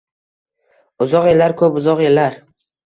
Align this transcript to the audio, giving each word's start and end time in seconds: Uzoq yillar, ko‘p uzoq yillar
Uzoq 1.07 1.31
yillar, 1.31 1.57
ko‘p 1.63 1.81
uzoq 1.85 2.05
yillar 2.09 2.45